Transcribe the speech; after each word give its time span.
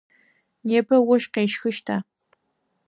Непэ 0.67 0.95
ощх 1.11 1.29
къещхыщта? 1.33 1.95